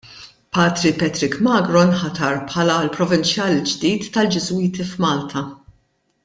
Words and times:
Patri 0.57 0.93
Patrick 1.01 1.37
Magro 1.47 1.83
nħatar 1.89 2.39
bħala 2.47 2.79
l-Provinċjal 2.87 3.55
il-ġdid 3.59 4.09
tal-Ġiżwiti 4.17 4.87
f'Malta. 4.95 5.47